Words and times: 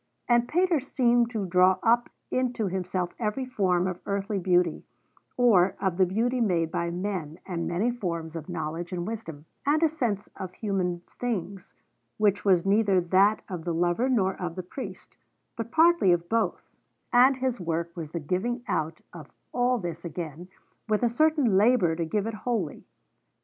And 0.27 0.47
Pater 0.47 0.79
seemed 0.79 1.29
to 1.29 1.45
draw 1.45 1.77
up 1.83 2.09
into 2.31 2.65
himself 2.65 3.13
every 3.19 3.45
form 3.45 3.85
of 3.85 3.99
earthly 4.07 4.39
beauty, 4.39 4.83
or 5.37 5.75
of 5.79 5.97
the 5.97 6.07
beauty 6.07 6.41
made 6.41 6.71
by 6.71 6.89
men, 6.89 7.37
and 7.45 7.67
many 7.67 7.91
forms 7.91 8.35
of 8.35 8.49
knowledge 8.49 8.91
and 8.91 9.05
wisdom, 9.05 9.45
and 9.63 9.83
a 9.83 9.87
sense 9.89 10.27
of 10.37 10.53
human 10.55 11.01
things 11.19 11.75
which 12.17 12.43
was 12.43 12.65
neither 12.65 12.99
that 12.99 13.43
of 13.47 13.63
the 13.63 13.75
lover 13.75 14.09
nor 14.09 14.33
of 14.33 14.55
the 14.55 14.63
priest, 14.63 15.17
but 15.55 15.69
partly 15.69 16.11
of 16.11 16.27
both; 16.29 16.67
and 17.13 17.37
his 17.37 17.59
work 17.59 17.95
was 17.95 18.11
the 18.11 18.19
giving 18.19 18.63
out 18.67 19.01
of 19.13 19.27
all 19.51 19.77
this 19.77 20.03
again, 20.03 20.47
with 20.89 21.03
a 21.03 21.09
certain 21.09 21.55
labour 21.57 21.95
to 21.95 22.05
give 22.05 22.25
it 22.25 22.33
wholly. 22.41 22.87